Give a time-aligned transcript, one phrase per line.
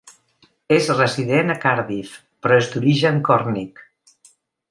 [0.77, 2.15] És resident a Cardiff
[2.45, 3.87] però és d'origen còrnic.